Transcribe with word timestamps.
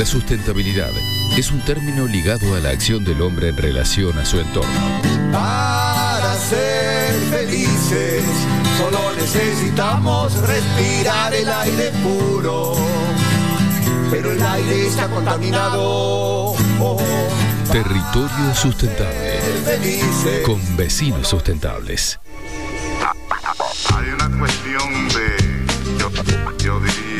La 0.00 0.06
sustentabilidad 0.06 0.92
es 1.36 1.50
un 1.50 1.60
término 1.60 2.06
ligado 2.06 2.54
a 2.54 2.58
la 2.58 2.70
acción 2.70 3.04
del 3.04 3.20
hombre 3.20 3.48
en 3.48 3.58
relación 3.58 4.16
a 4.18 4.24
su 4.24 4.40
entorno. 4.40 4.72
Para 5.30 6.34
ser 6.36 7.12
felices, 7.28 8.24
solo 8.78 9.12
necesitamos 9.14 10.32
respirar 10.48 11.34
el 11.34 11.46
aire 11.50 11.92
puro. 12.02 12.76
Pero 14.10 14.32
el 14.32 14.42
aire 14.42 14.86
está 14.86 15.06
contaminado. 15.06 16.54
Territorio 17.70 18.54
sustentable. 18.54 19.38
Con 20.46 20.78
vecinos 20.78 21.28
sustentables. 21.28 22.18
Hay 23.94 24.08
una 24.08 24.38
cuestión 24.38 25.08
de 25.08 25.39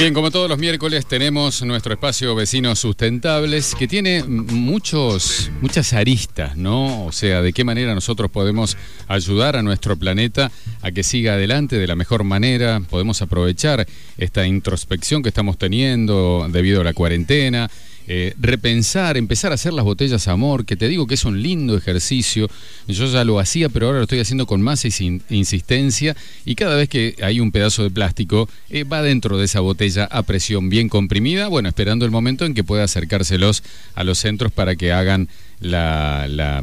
Bien, 0.01 0.15
como 0.15 0.31
todos 0.31 0.49
los 0.49 0.59
miércoles 0.59 1.05
tenemos 1.05 1.63
nuestro 1.63 1.93
espacio 1.93 2.35
Vecinos 2.35 2.79
Sustentables 2.79 3.75
que 3.75 3.87
tiene 3.87 4.25
muchos, 4.25 5.51
muchas 5.61 5.93
aristas, 5.93 6.57
¿no? 6.57 7.05
O 7.05 7.13
sea, 7.13 7.43
de 7.43 7.53
qué 7.53 7.65
manera 7.65 7.95
nosotros 7.95 8.31
podemos 8.31 8.79
ayudar 9.09 9.57
a 9.57 9.63
nuestro 9.63 9.99
planeta 9.99 10.51
a 10.81 10.91
que 10.91 11.03
siga 11.03 11.35
adelante 11.35 11.77
de 11.77 11.87
la 11.87 11.97
mejor 11.97 12.25
manera, 12.25 12.81
podemos 12.89 13.21
aprovechar 13.21 13.87
esta 14.17 14.47
introspección 14.47 15.23
que 15.23 15.29
estamos 15.29 15.59
teniendo 15.59 16.49
debido 16.51 16.81
a 16.81 16.85
la 16.85 16.95
cuarentena 16.95 17.71
eh, 18.13 18.35
repensar, 18.41 19.17
empezar 19.17 19.53
a 19.53 19.55
hacer 19.55 19.73
las 19.73 19.85
botellas 19.85 20.27
amor, 20.27 20.65
que 20.65 20.75
te 20.75 20.89
digo 20.89 21.07
que 21.07 21.15
es 21.15 21.25
un 21.25 21.41
lindo 21.43 21.77
ejercicio. 21.77 22.51
Yo 22.89 23.07
ya 23.07 23.23
lo 23.23 23.39
hacía, 23.39 23.69
pero 23.69 23.87
ahora 23.87 23.99
lo 23.99 24.03
estoy 24.03 24.19
haciendo 24.19 24.47
con 24.47 24.61
más 24.61 24.85
insistencia 24.85 26.17
y 26.45 26.57
cada 26.57 26.75
vez 26.75 26.89
que 26.89 27.15
hay 27.23 27.39
un 27.39 27.53
pedazo 27.53 27.85
de 27.85 27.91
plástico 27.91 28.49
eh, 28.69 28.83
va 28.83 29.01
dentro 29.03 29.39
de 29.39 29.45
esa 29.45 29.61
botella 29.61 30.07
a 30.07 30.25
presión 30.25 30.71
bien 30.71 30.89
comprimida, 30.89 31.47
bueno, 31.47 31.69
esperando 31.69 32.05
el 32.05 32.11
momento 32.11 32.45
en 32.47 32.55
que 32.55 32.65
pueda 32.65 32.83
acercárselos 32.83 33.63
a 33.95 34.03
los 34.03 34.19
centros 34.19 34.51
para 34.51 34.75
que 34.75 34.91
hagan 34.91 35.29
la, 35.61 36.63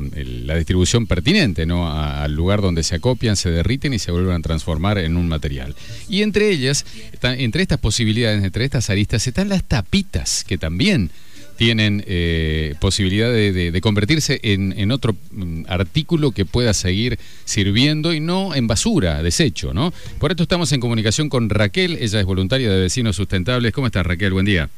distribución 0.58 1.08
pertinente, 1.08 1.66
¿no? 1.66 1.90
al 1.90 2.34
lugar 2.34 2.62
donde 2.62 2.84
se 2.84 2.96
acopian, 2.96 3.38
se 3.38 3.52
derriten 3.52 3.94
y 3.94 4.00
se 4.00 4.12
vuelven 4.12 4.36
a 4.36 4.42
transformar 4.42 4.98
en 4.98 5.16
un 5.16 5.30
material. 5.30 5.76
Y 6.10 6.24
entre 6.24 6.50
ellas, 6.50 6.86
entre 7.22 7.62
estas 7.62 7.78
posibilidades, 7.78 8.44
entre 8.44 8.66
estas 8.66 8.90
aristas, 8.90 9.26
están 9.26 9.48
las 9.48 9.64
tapitas, 9.64 10.44
que 10.44 10.58
también 10.58 11.10
tienen 11.58 12.04
eh, 12.08 12.76
posibilidad 12.80 13.32
de, 13.32 13.80
convertirse 13.82 14.40
en, 14.44 14.92
otro 14.92 15.16
mm, 15.32 15.64
artículo 15.68 16.32
que 16.32 16.46
pueda 16.46 16.74
seguir 16.74 17.20
sirviendo 17.46 18.14
y 18.14 18.20
no 18.20 18.56
en 18.56 18.68
basura, 18.68 19.22
desecho, 19.24 19.74
¿no? 19.74 19.92
Por 20.20 20.32
esto 20.32 20.44
estamos 20.44 20.72
en 20.72 20.80
comunicación 20.80 21.30
con 21.30 21.50
Raquel, 21.50 21.98
ella 22.00 22.20
es 22.20 22.26
voluntaria 22.26 22.70
de 22.70 22.82
Vecinos 22.82 23.16
Sustentables. 23.16 23.74
¿Cómo 23.74 23.88
estás, 23.88 24.06
Raquel? 24.06 24.34
Buen 24.34 24.46
día. 24.46 24.70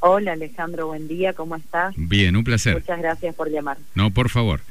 Hola, 0.00 0.32
Alejandro, 0.32 0.88
buen 0.88 1.06
día, 1.06 1.32
¿cómo 1.32 1.54
estás? 1.54 1.94
Bien, 1.96 2.34
un 2.34 2.42
placer. 2.42 2.74
Muchas 2.74 2.98
gracias 2.98 3.34
por 3.36 3.50
llamar. 3.50 3.78
No, 3.94 4.10
por 4.10 4.30
favor. 4.30 4.62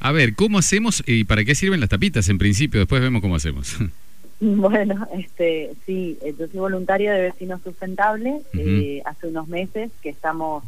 A 0.00 0.12
ver, 0.12 0.34
¿cómo 0.34 0.58
hacemos 0.58 1.02
y 1.06 1.24
para 1.24 1.44
qué 1.44 1.54
sirven 1.54 1.80
las 1.80 1.88
tapitas 1.88 2.28
en 2.28 2.36
principio? 2.36 2.80
Después 2.80 3.00
vemos 3.00 3.22
cómo 3.22 3.36
hacemos. 3.36 3.76
Bueno, 4.40 5.06
este, 5.12 5.74
sí, 5.86 6.18
yo 6.38 6.46
soy 6.48 6.60
voluntaria 6.60 7.12
de 7.12 7.22
Vecinos 7.22 7.60
Sustentables. 7.62 8.42
Eh, 8.54 9.02
hace 9.04 9.28
unos 9.28 9.48
meses 9.48 9.90
que 10.02 10.10
estamos 10.10 10.64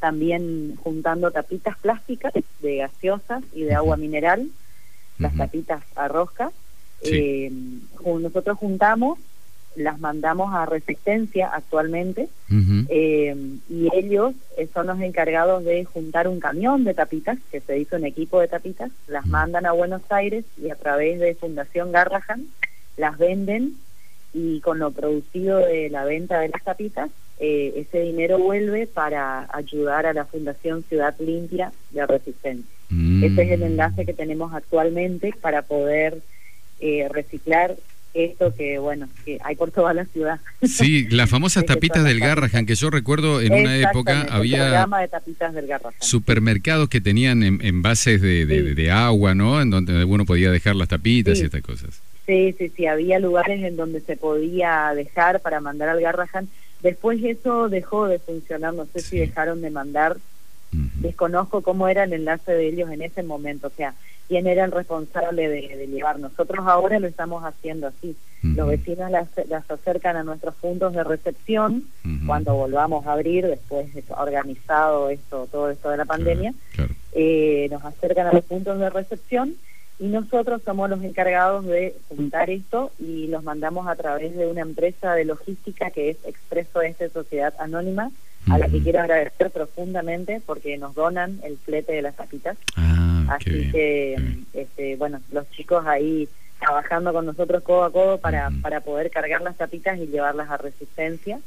también 0.00 0.76
juntando 0.82 1.30
tapitas 1.30 1.78
plásticas 1.78 2.32
de 2.60 2.76
gaseosas 2.76 3.42
y 3.54 3.62
de 3.62 3.74
agua 3.74 3.96
mineral, 3.96 4.48
las 5.18 5.34
tapitas 5.36 5.82
a 5.96 6.08
rosca. 6.08 6.50
Eh, 7.02 7.50
nosotros 8.04 8.58
juntamos, 8.58 9.18
las 9.76 9.98
mandamos 9.98 10.54
a 10.54 10.66
Resistencia 10.66 11.48
actualmente 11.48 12.28
eh, 12.88 13.34
y 13.68 13.88
ellos 13.92 14.34
son 14.72 14.86
los 14.86 15.00
encargados 15.00 15.64
de 15.64 15.84
juntar 15.84 16.28
un 16.28 16.40
camión 16.40 16.84
de 16.84 16.94
tapitas, 16.94 17.38
que 17.50 17.60
se 17.60 17.78
hizo 17.78 17.96
un 17.96 18.04
equipo 18.04 18.40
de 18.40 18.48
tapitas, 18.48 18.90
las 19.08 19.26
mandan 19.26 19.66
a 19.66 19.72
Buenos 19.72 20.02
Aires 20.10 20.44
y 20.62 20.70
a 20.70 20.76
través 20.76 21.18
de 21.18 21.34
Fundación 21.34 21.92
Garrahan 21.92 22.46
las 22.96 23.18
venden 23.18 23.74
y 24.32 24.60
con 24.60 24.78
lo 24.78 24.90
producido 24.90 25.58
de 25.58 25.88
la 25.90 26.04
venta 26.04 26.40
de 26.40 26.48
las 26.48 26.62
tapitas, 26.64 27.10
eh, 27.38 27.72
ese 27.76 28.00
dinero 28.00 28.38
vuelve 28.38 28.86
para 28.86 29.48
ayudar 29.52 30.06
a 30.06 30.12
la 30.12 30.24
Fundación 30.24 30.84
Ciudad 30.88 31.14
Limpia 31.18 31.72
de 31.90 32.06
Resistencia. 32.06 32.70
Mm. 32.90 33.24
Ese 33.24 33.42
es 33.42 33.50
el 33.50 33.62
enlace 33.62 34.04
que 34.04 34.12
tenemos 34.12 34.52
actualmente 34.54 35.32
para 35.40 35.62
poder 35.62 36.20
eh, 36.80 37.08
reciclar 37.10 37.76
esto 38.14 38.54
que, 38.54 38.78
bueno, 38.78 39.08
que 39.24 39.38
hay 39.42 39.56
por 39.56 39.72
toda 39.72 39.92
la 39.92 40.04
ciudad. 40.04 40.38
Sí, 40.62 41.08
las 41.10 41.28
famosas 41.28 41.64
tapitas 41.66 42.04
del 42.04 42.20
Garrahan, 42.20 42.64
que 42.64 42.76
yo 42.76 42.88
recuerdo 42.90 43.40
en 43.40 43.52
una 43.52 43.76
época 43.76 44.26
había 44.30 44.86
de 44.86 45.08
tapitas 45.08 45.52
del 45.52 45.68
supermercados 46.00 46.88
que 46.88 47.00
tenían 47.00 47.42
envases 47.42 48.22
de, 48.22 48.46
de, 48.46 48.90
agua, 48.90 49.34
¿no? 49.34 49.60
En 49.60 49.70
donde 49.70 50.04
uno 50.04 50.24
podía 50.24 50.52
dejar 50.52 50.76
las 50.76 50.88
tapitas 50.88 51.40
y 51.40 51.44
estas 51.44 51.62
cosas. 51.62 52.00
Sí, 52.26 52.54
sí, 52.58 52.70
sí, 52.70 52.86
había 52.86 53.18
lugares 53.18 53.62
en 53.62 53.76
donde 53.76 54.00
se 54.00 54.16
podía 54.16 54.92
dejar 54.94 55.40
para 55.40 55.60
mandar 55.60 55.90
al 55.90 56.00
Garrahan. 56.00 56.48
Después 56.80 57.22
eso 57.22 57.68
dejó 57.68 58.08
de 58.08 58.18
funcionar, 58.18 58.74
no 58.74 58.86
sé 58.86 59.00
si 59.00 59.18
dejaron 59.18 59.60
de 59.60 59.70
mandar. 59.70 60.16
Desconozco 60.96 61.62
cómo 61.62 61.86
era 61.86 62.02
el 62.02 62.12
enlace 62.12 62.50
de 62.52 62.66
ellos 62.66 62.90
en 62.90 63.02
ese 63.02 63.22
momento, 63.22 63.68
o 63.68 63.70
sea, 63.70 63.94
quién 64.26 64.48
era 64.48 64.64
el 64.64 64.72
responsable 64.72 65.48
de, 65.48 65.86
llevar. 65.86 66.18
Nosotros 66.18 66.66
ahora 66.66 66.98
lo 66.98 67.06
estamos 67.06 67.44
haciendo 67.44 67.86
así. 67.86 68.16
Los 68.42 68.68
vecinos 68.68 69.10
las, 69.10 69.28
acercan 69.70 70.16
a 70.16 70.24
nuestros 70.24 70.54
puntos 70.56 70.92
de 70.92 71.04
recepción 71.04 71.84
cuando 72.26 72.54
volvamos 72.54 73.06
a 73.06 73.12
abrir, 73.12 73.46
después 73.46 73.94
de 73.94 74.02
organizado 74.08 75.10
esto, 75.10 75.48
todo 75.50 75.70
esto 75.70 75.90
de 75.90 75.96
la 75.96 76.04
pandemia. 76.04 76.52
Eh, 77.12 77.68
nos 77.70 77.84
acercan 77.84 78.26
a 78.26 78.32
los 78.32 78.44
puntos 78.44 78.78
de 78.80 78.90
recepción 78.90 79.54
y 79.98 80.06
nosotros 80.06 80.62
somos 80.64 80.90
los 80.90 81.02
encargados 81.02 81.64
de 81.66 81.94
juntar 82.08 82.50
esto 82.50 82.90
y 82.98 83.28
los 83.28 83.44
mandamos 83.44 83.86
a 83.86 83.94
través 83.94 84.36
de 84.36 84.46
una 84.46 84.62
empresa 84.62 85.14
de 85.14 85.24
logística 85.24 85.90
que 85.90 86.10
es 86.10 86.16
Expreso 86.24 86.82
Este 86.82 87.08
Sociedad 87.10 87.54
Anónima, 87.58 88.10
a 88.50 88.58
la 88.58 88.68
que 88.68 88.82
quiero 88.82 89.00
agradecer 89.00 89.50
profundamente 89.50 90.42
porque 90.44 90.76
nos 90.76 90.94
donan 90.94 91.40
el 91.44 91.56
flete 91.58 91.92
de 91.92 92.02
las 92.02 92.16
tapitas. 92.16 92.56
Ah, 92.76 93.36
Así 93.36 93.70
que, 93.70 94.16
este, 94.52 94.96
bueno, 94.96 95.20
los 95.32 95.50
chicos 95.52 95.86
ahí 95.86 96.28
trabajando 96.58 97.12
con 97.12 97.26
nosotros 97.26 97.62
codo 97.62 97.84
a 97.84 97.92
codo 97.92 98.18
para, 98.18 98.50
para 98.62 98.80
poder 98.80 99.10
cargar 99.10 99.42
las 99.42 99.56
tapitas 99.56 99.98
y 99.98 100.06
llevarlas 100.06 100.50
a 100.50 100.56
resistencia, 100.56 101.38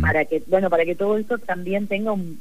para 0.00 0.24
que, 0.24 0.42
bueno, 0.46 0.70
para 0.70 0.84
que 0.84 0.94
todo 0.94 1.18
esto 1.18 1.38
también 1.38 1.86
tenga 1.86 2.12
un, 2.12 2.38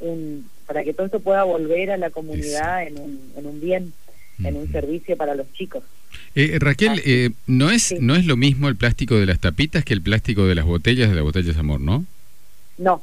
un, 0.00 0.50
para 0.66 0.84
que 0.84 0.94
todo 0.94 1.06
esto 1.06 1.20
pueda 1.20 1.42
volver 1.44 1.90
a 1.90 1.96
la 1.96 2.10
comunidad 2.10 2.86
en 2.86 2.98
un, 2.98 3.32
en 3.36 3.46
un 3.46 3.60
bien 3.60 3.92
en 4.42 4.56
un 4.56 4.70
servicio 4.70 5.16
para 5.16 5.34
los 5.34 5.52
chicos. 5.52 5.84
Eh, 6.34 6.58
Raquel, 6.60 7.00
eh, 7.04 7.30
no 7.46 7.70
es 7.70 7.94
no 8.00 8.14
es 8.14 8.26
lo 8.26 8.36
mismo 8.36 8.68
el 8.68 8.76
plástico 8.76 9.16
de 9.16 9.26
las 9.26 9.40
tapitas 9.40 9.84
que 9.84 9.94
el 9.94 10.02
plástico 10.02 10.46
de 10.46 10.54
las 10.54 10.64
botellas 10.64 11.08
de 11.08 11.14
las 11.14 11.24
botellas 11.24 11.54
de 11.54 11.60
amor, 11.60 11.80
¿no? 11.80 12.04
No. 12.78 13.02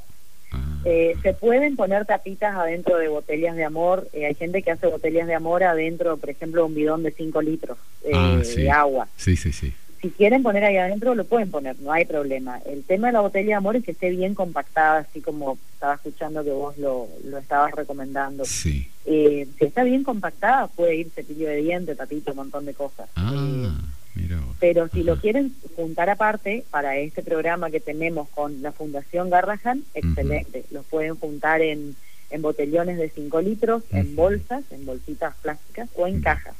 Ah. 0.52 0.82
Eh, 0.84 1.16
se 1.22 1.34
pueden 1.34 1.76
poner 1.76 2.06
tapitas 2.06 2.56
adentro 2.56 2.98
de 2.98 3.08
botellas 3.08 3.56
de 3.56 3.64
amor. 3.64 4.08
hay 4.14 4.36
gente 4.36 4.62
que 4.62 4.72
hace 4.72 4.88
botellas 4.88 5.28
de 5.28 5.36
amor 5.36 5.64
adentro, 5.64 6.18
por 6.18 6.30
ejemplo, 6.30 6.66
un 6.66 6.76
bidón 6.76 7.04
de 7.04 7.12
5 7.12 7.42
litros 7.42 7.78
ah, 8.14 8.42
de 8.44 8.70
agua. 8.70 9.08
Sí, 9.16 9.38
sí, 9.38 9.54
sí 9.54 9.74
si 10.02 10.10
quieren 10.10 10.42
poner 10.42 10.64
ahí 10.64 10.78
adentro, 10.78 11.14
lo 11.14 11.26
pueden 11.26 11.52
poner, 11.52 11.80
no 11.80 11.92
hay 11.92 12.06
problema. 12.06 12.60
El 12.66 12.84
tema 12.84 13.08
de 13.08 13.14
la 13.14 13.22
botella 13.22 13.48
de 13.48 13.54
amor 13.54 13.76
es 13.76 13.84
que 13.84 13.92
esté 13.92 14.10
bien 14.10 14.34
compactada, 14.34 15.00
así 15.00 15.22
como 15.22 15.60
estaba 15.74 15.94
escuchando 15.94 16.44
que 16.44 16.50
vos 16.50 16.76
lo, 16.80 17.08
lo 17.24 17.38
estabas 17.38 17.72
recomendando. 17.74 18.44
Sí. 18.46 18.90
Eh, 19.06 19.48
si 19.60 19.66
está 19.66 19.84
bien 19.84 20.04
compactada, 20.04 20.68
puede 20.68 20.96
ir 20.96 21.12
cepillo 21.12 21.48
de 21.48 21.58
diente, 21.58 21.96
tapito, 21.96 22.32
un 22.32 22.38
montón 22.38 22.66
de 22.66 22.74
cosas. 22.74 23.10
Ah, 23.16 23.80
eh, 24.16 24.28
Pero 24.60 24.88
si 24.88 25.04
lo 25.04 25.20
quieren 25.20 25.54
juntar 25.76 26.10
aparte, 26.10 26.66
para 26.72 26.98
este 26.98 27.22
programa 27.22 27.70
que 27.70 27.80
tenemos 27.80 28.28
con 28.30 28.62
la 28.64 28.72
Fundación 28.72 29.30
Garrahan, 29.30 29.84
excelente. 29.94 30.66
Los 30.72 30.86
pueden 30.88 31.16
juntar 31.16 31.62
en, 31.62 31.96
en 32.32 32.42
botellones 32.42 32.98
de 32.98 33.10
5 33.10 33.42
litros, 33.42 33.84
en 33.92 34.16
bolsas, 34.16 34.64
en 34.72 34.86
bolsitas 34.86 35.36
plásticas 35.44 35.90
o 35.96 36.08
en 36.08 36.22
cajas. 36.22 36.56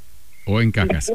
O 0.46 0.62
en 0.62 0.72
cajas. 0.72 1.12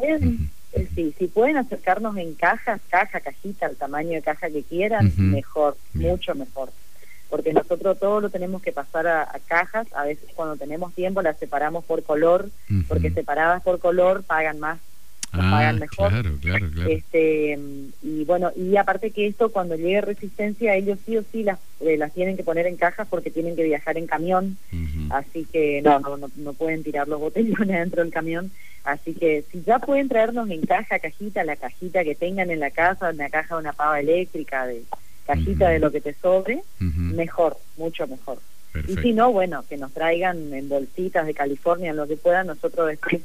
Eh, 0.72 0.86
sí, 0.94 1.14
si 1.18 1.26
pueden 1.28 1.56
acercarnos 1.56 2.16
en 2.16 2.34
cajas, 2.34 2.80
caja, 2.88 3.20
cajita, 3.20 3.66
el 3.66 3.76
tamaño 3.76 4.12
de 4.12 4.22
caja 4.22 4.50
que 4.50 4.62
quieran, 4.62 5.12
mejor, 5.16 5.76
mucho 5.94 6.34
mejor. 6.34 6.70
Porque 7.30 7.52
nosotros 7.52 7.98
todo 7.98 8.20
lo 8.20 8.30
tenemos 8.30 8.62
que 8.62 8.72
pasar 8.72 9.06
a, 9.06 9.28
cajas, 9.46 9.86
a 9.94 10.04
veces 10.04 10.28
cuando 10.34 10.56
tenemos 10.56 10.94
tiempo 10.94 11.22
las 11.22 11.38
separamos 11.38 11.84
por 11.84 12.02
color, 12.02 12.50
porque 12.88 13.10
separadas 13.10 13.62
por 13.62 13.78
color 13.80 14.22
pagan 14.22 14.60
más, 14.60 14.78
ah, 15.32 15.50
pagan 15.50 15.78
mejor. 15.80 16.10
Claro, 16.10 16.38
claro, 16.40 16.70
claro. 16.72 16.90
Este, 16.90 17.58
y 18.02 18.24
bueno, 18.24 18.52
y 18.54 18.76
aparte 18.76 19.10
que 19.10 19.26
esto 19.26 19.50
cuando 19.50 19.74
llegue 19.74 20.02
resistencia, 20.02 20.76
ellos 20.76 20.98
sí 21.04 21.16
o 21.16 21.24
sí 21.32 21.42
las, 21.42 21.58
eh, 21.80 21.96
las 21.96 22.12
tienen 22.12 22.36
que 22.36 22.44
poner 22.44 22.66
en 22.66 22.76
cajas 22.76 23.08
porque 23.08 23.30
tienen 23.30 23.56
que 23.56 23.64
viajar 23.64 23.98
en 23.98 24.06
camión, 24.06 24.56
así 25.10 25.46
que 25.50 25.82
no, 25.82 25.98
no, 25.98 26.16
no, 26.16 26.30
no 26.36 26.52
pueden 26.52 26.84
tirar 26.84 27.08
los 27.08 27.18
botellones 27.18 27.68
dentro 27.80 28.02
del 28.02 28.12
camión 28.12 28.52
Así 28.86 29.14
que 29.14 29.44
si 29.50 29.64
ya 29.64 29.80
pueden 29.80 30.08
traernos 30.08 30.48
en 30.48 30.64
caja, 30.64 31.00
cajita, 31.00 31.42
la 31.42 31.56
cajita 31.56 32.04
que 32.04 32.14
tengan 32.14 32.52
en 32.52 32.60
la 32.60 32.70
casa, 32.70 33.10
una 33.10 33.28
caja 33.28 33.56
de 33.56 33.60
una 33.60 33.72
pava 33.72 33.98
eléctrica, 33.98 34.64
de 34.64 34.84
cajita 35.26 35.70
de 35.70 35.80
lo 35.80 35.90
que 35.90 36.00
te 36.00 36.14
sobre, 36.14 36.62
mejor, 36.78 37.58
mucho 37.76 38.06
mejor. 38.06 38.38
Y 38.86 38.94
si 38.96 39.12
no, 39.12 39.32
bueno, 39.32 39.64
que 39.68 39.76
nos 39.76 39.92
traigan 39.92 40.54
en 40.54 40.68
bolsitas 40.68 41.26
de 41.26 41.34
California, 41.34 41.90
en 41.90 41.96
lo 41.96 42.06
que 42.06 42.16
puedan, 42.16 42.46
nosotros 42.46 42.86
después 42.86 43.22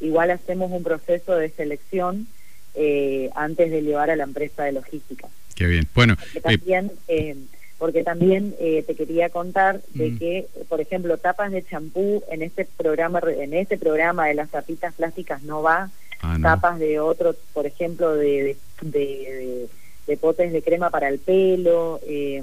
igual 0.00 0.32
hacemos 0.32 0.72
un 0.72 0.82
proceso 0.82 1.36
de 1.36 1.50
selección 1.50 2.26
eh, 2.74 3.30
antes 3.36 3.70
de 3.70 3.82
llevar 3.82 4.10
a 4.10 4.16
la 4.16 4.24
empresa 4.24 4.64
de 4.64 4.72
logística. 4.72 5.28
Qué 5.54 5.66
bien. 5.66 5.86
Bueno, 5.94 6.16
porque 6.16 6.40
también, 6.40 6.90
eh, 7.06 7.36
porque 7.78 8.02
también 8.02 8.54
eh, 8.58 8.82
te 8.86 8.94
quería 8.94 9.30
contar 9.30 9.80
de 9.94 10.16
que, 10.16 10.48
por 10.68 10.80
ejemplo, 10.80 11.16
tapas 11.16 11.52
de 11.52 11.64
champú 11.64 12.24
en 12.28 12.42
este 12.42 12.64
programa, 12.64 13.20
en 13.24 13.54
este 13.54 13.78
programa 13.78 14.26
de 14.26 14.34
las 14.34 14.50
tapitas 14.50 14.94
plásticas 14.94 15.42
no 15.44 15.62
va. 15.62 15.90
Ah, 16.20 16.36
tapas 16.42 16.80
de 16.80 16.98
otro, 16.98 17.36
por 17.52 17.66
ejemplo, 17.66 18.16
de, 18.16 18.56
de, 18.82 19.68
de, 20.08 20.16
potes 20.16 20.52
de 20.52 20.62
crema 20.62 20.90
para 20.90 21.08
el 21.08 21.20
pelo, 21.20 22.00
eh, 22.04 22.42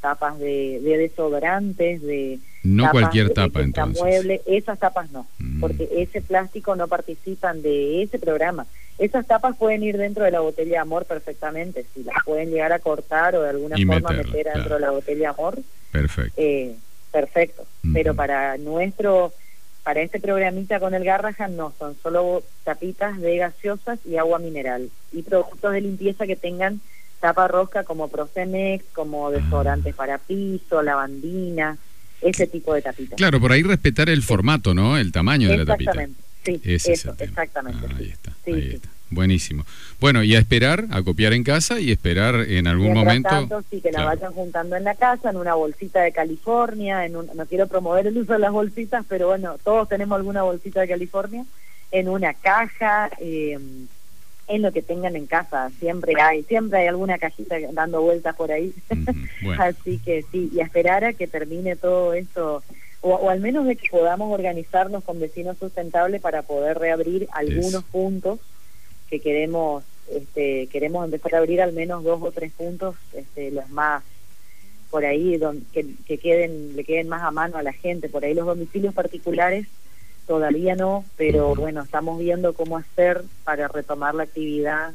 tapas 0.00 0.40
de, 0.40 0.80
de 0.82 0.98
desodorantes, 0.98 2.02
de 2.02 2.40
no 2.64 2.90
cualquier 2.90 3.30
tapa 3.30 3.60
entonces. 3.60 4.02
Mueble, 4.02 4.42
esas 4.46 4.80
tapas 4.80 5.12
no, 5.12 5.28
mm. 5.38 5.60
porque 5.60 5.88
ese 5.96 6.20
plástico 6.20 6.74
no 6.74 6.88
participan 6.88 7.62
de 7.62 8.02
ese 8.02 8.18
programa. 8.18 8.66
Esas 8.98 9.26
tapas 9.26 9.56
pueden 9.56 9.82
ir 9.82 9.96
dentro 9.96 10.24
de 10.24 10.30
la 10.30 10.40
botella 10.40 10.72
de 10.72 10.78
amor 10.78 11.06
perfectamente, 11.06 11.86
si 11.94 12.04
las 12.04 12.22
pueden 12.24 12.50
llegar 12.50 12.72
a 12.72 12.78
cortar 12.78 13.34
o 13.34 13.42
de 13.42 13.50
alguna 13.50 13.76
forma 13.76 14.10
meter 14.10 14.46
dentro 14.54 14.74
de 14.74 14.80
la 14.80 14.90
botella 14.90 15.18
de 15.18 15.26
amor. 15.26 15.58
Perfecto. 15.90 16.34
Eh, 16.36 16.76
perfecto. 17.10 17.66
Pero 17.92 18.14
para 18.14 18.56
nuestro, 18.58 19.32
para 19.82 20.02
este 20.02 20.20
programita 20.20 20.78
con 20.78 20.94
el 20.94 21.04
Garrahan 21.04 21.56
no, 21.56 21.72
son 21.78 21.96
solo 22.02 22.42
tapitas 22.64 23.20
de 23.20 23.38
gaseosas 23.38 23.98
y 24.04 24.16
agua 24.16 24.38
mineral 24.38 24.90
y 25.12 25.22
productos 25.22 25.72
de 25.72 25.80
limpieza 25.80 26.26
que 26.26 26.36
tengan 26.36 26.80
tapa 27.20 27.48
rosca 27.48 27.84
como 27.84 28.08
Procenex, 28.08 28.84
como 28.92 29.30
desodorantes 29.30 29.94
ah. 29.94 29.96
para 29.96 30.18
piso, 30.18 30.82
lavandina, 30.82 31.78
ese 32.20 32.46
tipo 32.46 32.74
de 32.74 32.82
tapitas. 32.82 33.16
Claro, 33.16 33.40
por 33.40 33.52
ahí 33.52 33.62
respetar 33.62 34.08
el 34.08 34.22
formato, 34.22 34.74
¿no? 34.74 34.96
El 34.98 35.12
tamaño 35.12 35.48
de 35.48 35.58
la 35.58 35.64
tapita. 35.64 35.92
Sí, 36.44 36.60
eso, 36.64 37.14
exactamente. 37.18 37.86
ahí 37.96 38.10
está, 38.10 38.32
ahí 38.46 38.70
está. 38.74 38.88
Buenísimo. 39.12 39.64
Bueno, 40.00 40.22
y 40.22 40.34
a 40.34 40.38
esperar, 40.38 40.86
a 40.90 41.02
copiar 41.02 41.34
en 41.34 41.44
casa 41.44 41.78
y 41.78 41.92
esperar 41.92 42.46
en 42.48 42.66
algún 42.66 42.94
momento. 42.94 43.28
Tanto, 43.28 43.62
sí, 43.70 43.80
que 43.82 43.92
la 43.92 44.06
vayan 44.06 44.32
juntando 44.32 44.74
en 44.74 44.84
la 44.84 44.94
casa, 44.94 45.30
en 45.30 45.36
una 45.36 45.54
bolsita 45.54 46.00
de 46.00 46.12
California, 46.12 47.04
en 47.04 47.16
un, 47.16 47.28
no 47.34 47.44
quiero 47.46 47.66
promover 47.66 48.06
el 48.06 48.16
uso 48.16 48.32
de 48.32 48.38
las 48.38 48.52
bolsitas, 48.52 49.04
pero 49.06 49.28
bueno, 49.28 49.58
todos 49.62 49.88
tenemos 49.88 50.16
alguna 50.16 50.42
bolsita 50.42 50.80
de 50.80 50.88
California, 50.88 51.44
en 51.90 52.08
una 52.08 52.32
caja, 52.32 53.10
eh, 53.20 53.58
en 54.48 54.62
lo 54.62 54.72
que 54.72 54.82
tengan 54.82 55.14
en 55.14 55.26
casa, 55.26 55.70
siempre 55.78 56.14
hay, 56.20 56.42
siempre 56.44 56.78
hay 56.78 56.86
alguna 56.88 57.18
cajita 57.18 57.56
dando 57.72 58.00
vueltas 58.00 58.34
por 58.34 58.50
ahí. 58.50 58.72
Así 59.58 59.98
que 59.98 60.24
sí, 60.32 60.50
y 60.54 60.60
a 60.60 60.64
esperar 60.64 61.04
a 61.04 61.12
que 61.12 61.26
termine 61.26 61.76
todo 61.76 62.14
esto 62.14 62.62
o, 63.02 63.28
al 63.28 63.40
menos 63.40 63.66
de 63.66 63.76
que 63.76 63.90
podamos 63.90 64.32
organizarnos 64.32 65.04
con 65.04 65.20
vecinos 65.20 65.58
sustentables 65.58 66.20
para 66.20 66.42
poder 66.42 66.78
reabrir 66.78 67.28
algunos 67.32 67.84
puntos 67.84 68.38
que 69.10 69.20
queremos 69.20 69.84
este, 70.10 70.68
queremos 70.68 71.04
empezar 71.04 71.34
a 71.34 71.38
abrir 71.38 71.60
al 71.60 71.72
menos 71.72 72.04
dos 72.04 72.20
o 72.22 72.32
tres 72.32 72.52
puntos 72.52 72.96
este, 73.12 73.50
los 73.50 73.68
más 73.70 74.02
por 74.90 75.04
ahí 75.04 75.36
donde, 75.36 75.64
que, 75.72 76.18
queden 76.18 76.76
le 76.76 76.84
queden 76.84 77.08
más 77.08 77.22
a 77.22 77.30
mano 77.30 77.56
a 77.56 77.62
la 77.62 77.72
gente. 77.72 78.08
Por 78.08 78.24
ahí 78.24 78.34
los 78.34 78.46
domicilios 78.46 78.94
particulares 78.94 79.66
todavía 80.26 80.76
no 80.76 81.04
pero 81.16 81.54
bueno 81.56 81.82
estamos 81.82 82.20
viendo 82.20 82.54
cómo 82.54 82.78
hacer 82.78 83.24
para 83.42 83.66
retomar 83.66 84.14
la 84.14 84.22
actividad 84.22 84.92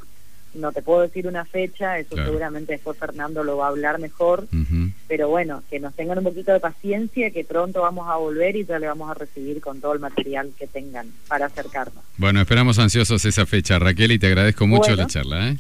no 0.58 0.72
te 0.72 0.82
puedo 0.82 1.02
decir 1.02 1.28
una 1.28 1.46
fecha, 1.46 1.98
eso 2.00 2.16
seguramente 2.16 2.74
después 2.74 2.98
Fernando 2.98 3.44
lo 3.44 3.58
va 3.58 3.66
a 3.66 3.70
hablar 3.70 4.00
mejor, 4.00 4.48
pero 5.08 5.30
bueno, 5.30 5.64
que 5.70 5.80
nos 5.80 5.94
tengan 5.94 6.18
un 6.20 6.24
poquito 6.24 6.52
de 6.52 6.60
paciencia, 6.60 7.32
que 7.32 7.44
pronto 7.44 7.82
vamos 7.82 8.08
a 8.10 8.16
volver 8.18 8.56
y 8.56 8.66
ya 8.66 8.80
le 8.80 8.88
vamos 8.88 9.10
a 9.10 9.14
recibir 9.14 9.62
con 9.62 9.80
todo 9.82 9.94
el 9.94 10.00
material 10.00 10.52
que 10.58 10.68
tengan 10.68 11.12
para 11.28 11.46
acercarnos. 11.46 12.04
Bueno, 12.18 12.42
esperamos 12.42 12.80
ansiosos 12.80 13.24
esa 13.26 13.46
fecha, 13.46 13.80
Raquel, 13.80 14.12
y 14.12 14.20
te 14.20 14.28
agradezco 14.28 14.68
mucho 14.68 14.96
la 14.96 15.08
charla. 15.08 15.50
¿eh? 15.50 15.58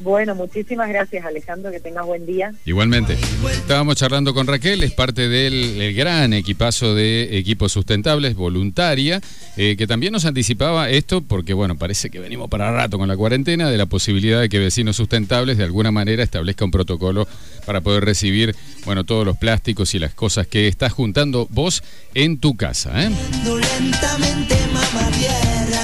Bueno, 0.00 0.34
muchísimas 0.34 0.88
gracias 0.88 1.24
Alejandro, 1.24 1.70
que 1.70 1.80
tengas 1.80 2.06
buen 2.06 2.26
día. 2.26 2.52
Igualmente. 2.64 3.16
Estábamos 3.50 3.96
charlando 3.96 4.34
con 4.34 4.46
Raquel, 4.46 4.82
es 4.82 4.92
parte 4.92 5.28
del 5.28 5.94
gran 5.94 6.32
equipazo 6.32 6.94
de 6.94 7.38
equipos 7.38 7.72
sustentables, 7.72 8.34
voluntaria, 8.34 9.20
eh, 9.56 9.76
que 9.76 9.86
también 9.86 10.12
nos 10.12 10.24
anticipaba 10.24 10.90
esto, 10.90 11.20
porque 11.20 11.54
bueno, 11.54 11.76
parece 11.76 12.10
que 12.10 12.18
venimos 12.18 12.48
para 12.48 12.70
rato 12.72 12.98
con 12.98 13.08
la 13.08 13.16
cuarentena, 13.16 13.70
de 13.70 13.78
la 13.78 13.86
posibilidad 13.86 14.40
de 14.40 14.48
que 14.48 14.58
vecinos 14.58 14.96
sustentables 14.96 15.58
de 15.58 15.64
alguna 15.64 15.90
manera 15.90 16.22
establezca 16.22 16.64
un 16.64 16.70
protocolo 16.70 17.26
para 17.64 17.80
poder 17.80 18.04
recibir, 18.04 18.54
bueno, 18.84 19.04
todos 19.04 19.24
los 19.24 19.36
plásticos 19.36 19.94
y 19.94 19.98
las 19.98 20.14
cosas 20.14 20.46
que 20.46 20.68
estás 20.68 20.92
juntando 20.92 21.46
vos 21.50 21.82
en 22.14 22.38
tu 22.38 22.56
casa. 22.56 23.02
¿eh? 23.02 23.10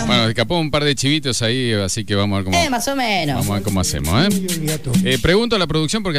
Bueno, 0.07 0.29
escapó 0.29 0.59
un 0.59 0.71
par 0.71 0.85
de 0.85 0.95
chivitos 0.95 1.43
ahí, 1.43 1.73
así 1.73 2.05
que 2.05 2.15
vamos 2.15 2.37
a 2.37 2.39
ver 2.39 2.45
cómo. 2.45 2.57
Eh, 2.57 2.71
más 2.71 2.87
o 2.89 2.97
menos. 2.97 3.37
Vamos 3.37 3.51
a 3.51 3.55
ver 3.55 3.63
cómo 3.63 3.81
hacemos, 3.81 4.27
¿eh? 4.27 4.73
eh 5.05 5.19
pregunto 5.21 5.57
a 5.57 5.59
la 5.59 5.67
producción 5.67 6.03
porque 6.03 6.19